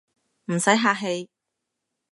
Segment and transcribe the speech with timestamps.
[0.45, 1.29] 唔使客氣